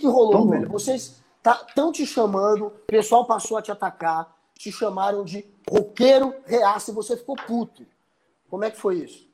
[0.00, 0.68] que rolou, velho?
[0.68, 6.34] Vocês estão tá, te chamando, o pessoal passou a te atacar, te chamaram de roqueiro
[6.46, 7.84] reaça e você ficou puto.
[8.48, 9.28] Como é que foi isso?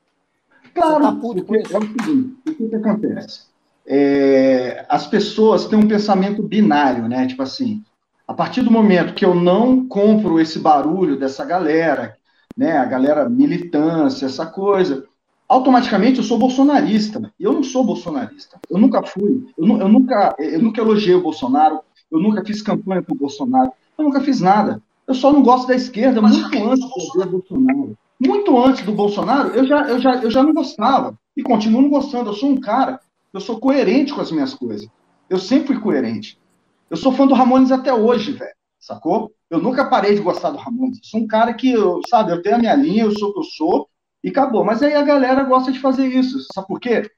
[0.73, 1.75] Claro, tá puto com isso?
[1.75, 3.47] é o seguinte, o que, que acontece?
[3.85, 7.25] É, as pessoas têm um pensamento binário, né?
[7.25, 7.83] Tipo assim,
[8.27, 12.17] a partir do momento que eu não compro esse barulho dessa galera,
[12.55, 12.77] né?
[12.77, 15.05] A galera militância, essa coisa,
[15.47, 17.31] automaticamente eu sou bolsonarista.
[17.39, 18.59] E eu não sou bolsonarista.
[18.69, 19.45] Eu nunca fui.
[19.57, 21.79] Eu, eu, nunca, eu nunca elogiei o Bolsonaro.
[22.11, 23.71] Eu nunca fiz campanha para o Bolsonaro.
[23.97, 24.81] Eu nunca fiz nada.
[25.07, 27.97] Eu só não gosto da esquerda muito antes do Bolsonaro.
[28.19, 31.17] Muito antes do Bolsonaro, eu já, eu, já, eu já não gostava.
[31.35, 32.31] E continuo não gostando.
[32.31, 32.99] Eu sou um cara,
[33.31, 34.87] eu sou coerente com as minhas coisas.
[35.29, 36.39] Eu sempre fui coerente.
[36.89, 38.55] Eu sou fã do Ramones até hoje, velho.
[38.79, 39.31] Sacou?
[39.49, 40.97] Eu nunca parei de gostar do Ramones.
[40.97, 43.33] Eu sou um cara que, eu, sabe, eu tenho a minha linha, eu sou o
[43.33, 43.89] que eu sou,
[44.23, 44.63] e acabou.
[44.63, 46.39] Mas aí a galera gosta de fazer isso.
[46.53, 47.09] Sabe por quê?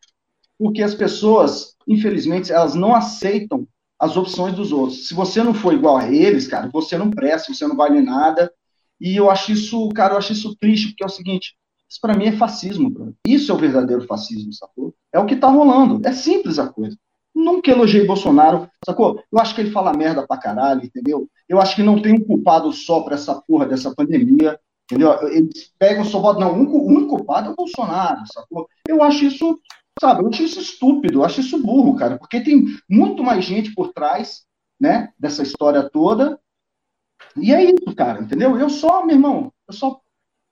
[0.57, 3.67] Porque as pessoas, infelizmente, elas não aceitam
[3.99, 5.07] as opções dos outros.
[5.07, 8.51] Se você não for igual a eles, cara, você não presta, você não vale nada.
[8.99, 11.55] E eu acho isso, cara, eu acho isso triste, porque é o seguinte,
[11.89, 13.15] isso para mim é fascismo, bro.
[13.25, 14.93] Isso é o verdadeiro fascismo, sacou?
[15.11, 16.05] É o que tá rolando.
[16.07, 16.97] É simples a coisa.
[17.33, 19.21] Nunca elogiei Bolsonaro, sacou?
[19.31, 21.29] Eu acho que ele fala merda pra caralho, entendeu?
[21.47, 25.27] Eu acho que não tem um culpado só pra essa porra dessa pandemia, entendeu?
[25.29, 28.67] Eles pegam só botam, não, o único culpado é o Bolsonaro, sacou?
[28.87, 29.59] Eu acho isso,
[30.01, 33.73] sabe, eu acho isso estúpido, eu acho isso burro, cara, porque tem muito mais gente
[33.73, 34.45] por trás,
[34.79, 36.39] né, dessa história toda,
[37.37, 38.57] e é isso, cara, entendeu?
[38.57, 40.01] Eu só, meu irmão, eu só.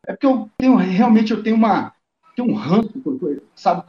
[0.05, 1.93] É porque eu tenho, realmente, eu tenho uma.
[2.35, 2.91] Tenho um ranço,
[3.55, 3.83] sabe?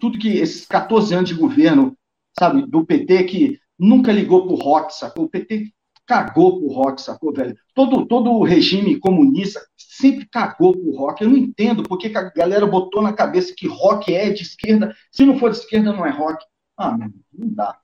[0.00, 1.96] Tudo que esses 14 anos de governo,
[2.36, 5.26] sabe, do PT que nunca ligou pro rock, sacou?
[5.26, 5.72] O PT
[6.06, 7.56] cagou pro rock, sacou, velho?
[7.74, 11.22] Todo, todo o regime comunista sempre cagou pro rock.
[11.22, 14.94] Eu não entendo porque que a galera botou na cabeça que rock é de esquerda.
[15.10, 16.44] Se não for de esquerda, não é rock.
[16.76, 17.78] Ah, não dá.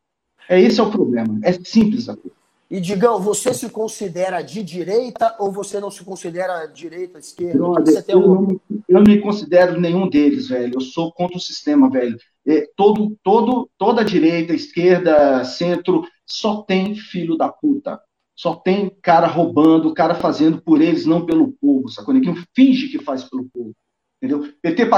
[0.49, 1.39] É esse é o problema.
[1.43, 2.39] É simples a coisa.
[2.71, 7.59] E Digão, você se considera de direita ou você não se considera direita, esquerda?
[7.59, 8.43] Brother, eu, um...
[8.43, 10.75] não, eu não me considero nenhum deles, velho.
[10.75, 12.19] Eu sou contra o sistema, velho.
[12.47, 17.99] É, todo, todo, toda direita, esquerda, centro, só tem filho da puta.
[18.39, 22.15] Só tem cara roubando, cara fazendo por eles, não pelo povo, sacou?
[22.15, 23.75] Ninguém finge que faz pelo povo.
[24.17, 24.53] Entendeu?
[24.63, 24.89] PT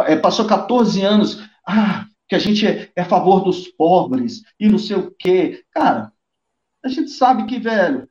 [0.00, 4.68] é, passou 14 anos, ah, que a gente é, é a favor dos pobres e
[4.68, 5.62] não sei o quê.
[5.70, 6.12] Cara,
[6.84, 8.06] a gente sabe que, velho,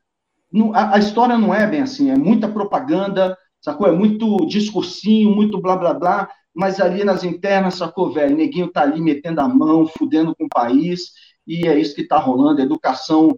[0.74, 3.86] a, a, história não é bem assim, é muita propaganda, sacou?
[3.86, 8.36] É muito discursinho, muito blá blá blá, mas ali nas internas, sacou, velho?
[8.36, 11.12] Neguinho tá ali metendo a mão, fudendo com o país,
[11.46, 13.38] e é isso que tá rolando, educação,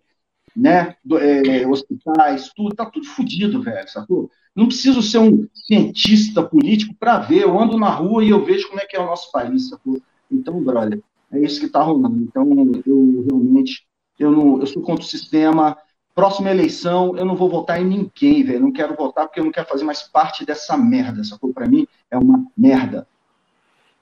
[0.55, 0.95] né?
[1.03, 4.29] Do, é, hospitais, tudo, tá tudo fudido, velho, sacou?
[4.55, 8.69] Não preciso ser um cientista político para ver, eu ando na rua e eu vejo
[8.69, 9.99] como é que é o nosso país, sacou?
[10.31, 11.01] Então, brother,
[11.31, 12.23] é isso que tá rolando.
[12.23, 12.47] Então,
[12.85, 13.85] eu realmente
[14.17, 15.77] eu, não, eu sou contra o sistema.
[16.13, 18.61] Próxima eleição, eu não vou votar em ninguém, velho.
[18.61, 21.21] Não quero votar porque eu não quero fazer mais parte dessa merda.
[21.37, 23.05] Coisa para mim é uma merda.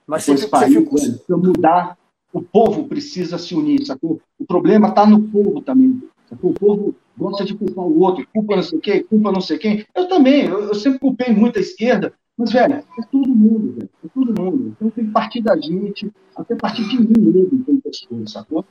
[0.06, 1.98] Mas você, país, você velho, se mudar,
[2.32, 4.20] o povo precisa se unir, sacou?
[4.38, 6.00] O problema está no povo também.
[6.42, 9.86] O povo gosta de culpar o outro, culpa não sei quem, culpa não sei quem.
[9.94, 13.90] Eu também, eu, eu sempre culpei muito a esquerda, mas, velho, é todo mundo, velho.
[14.04, 14.74] É todo mundo.
[14.76, 18.64] Então tem que partir da gente, até partir de mim mesmo, tem pessoas, sacou?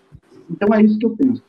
[0.50, 1.42] Então é isso que eu penso.